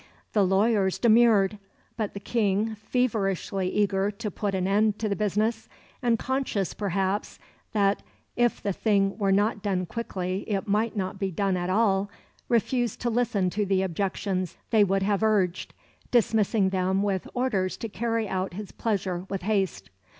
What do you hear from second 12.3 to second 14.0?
refused to listen to the